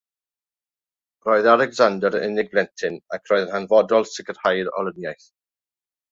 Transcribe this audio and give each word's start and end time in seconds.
Roedd 1.27 1.49
Alexander 1.51 2.17
yn 2.19 2.23
unig 2.29 2.49
blentyn, 2.55 2.97
ac 3.17 3.29
roedd 3.33 3.43
yn 3.47 3.53
hanfodol 3.57 4.07
sicrhau'r 4.13 4.71
olyniaeth. 4.83 5.29